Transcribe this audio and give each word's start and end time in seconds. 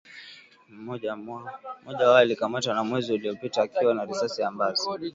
mmoja 0.69 1.15
wao 1.99 2.15
alikamatwa 2.17 2.83
mwezi 2.83 3.13
uliopita 3.13 3.61
akiwa 3.63 3.93
na 3.93 4.05
risasi 4.05 4.43
ambazo 4.43 4.99